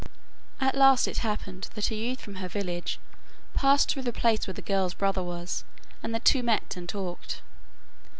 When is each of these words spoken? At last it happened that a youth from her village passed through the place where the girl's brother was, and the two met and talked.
At 0.59 0.73
last 0.75 1.07
it 1.07 1.19
happened 1.19 1.69
that 1.75 1.91
a 1.91 1.95
youth 1.95 2.21
from 2.21 2.37
her 2.41 2.47
village 2.47 2.99
passed 3.53 3.91
through 3.91 4.01
the 4.01 4.11
place 4.11 4.47
where 4.47 4.53
the 4.55 4.63
girl's 4.63 4.95
brother 4.95 5.21
was, 5.21 5.63
and 6.01 6.11
the 6.11 6.19
two 6.19 6.41
met 6.41 6.75
and 6.75 6.89
talked. 6.89 7.43